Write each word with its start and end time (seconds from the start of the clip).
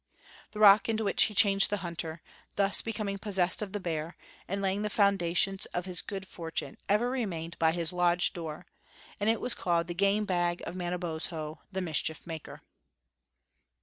The 0.49 0.59
rock 0.59 0.89
into 0.89 1.03
which 1.03 1.21
he 1.25 1.35
changed 1.35 1.69
the 1.69 1.77
hunter, 1.85 2.23
thus 2.55 2.81
becoming 2.81 3.19
possessed 3.19 3.61
of 3.61 3.71
the 3.71 3.79
bear, 3.79 4.17
and 4.47 4.59
laying 4.59 4.81
the 4.81 4.89
foundations 4.89 5.67
of 5.75 5.85
his 5.85 6.01
good 6.01 6.27
fortune, 6.27 6.75
ever 6.89 7.05
after 7.05 7.11
remained 7.11 7.59
by 7.59 7.71
his 7.71 7.93
lodge 7.93 8.33
door, 8.33 8.65
and 9.19 9.29
it 9.29 9.39
was 9.39 9.53
called 9.53 9.85
the 9.85 9.93
Game 9.93 10.25
Bag 10.25 10.63
of 10.65 10.75
Mana 10.75 10.97
bozho, 10.97 11.59
the 11.71 11.81
Mischief 11.81 12.25
Maker. 12.25 12.61